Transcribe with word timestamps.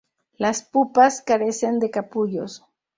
Las 0.35 0.63
pupas 0.63 1.21
carecen 1.21 1.77
de 1.77 1.91
capullos. 1.91 2.65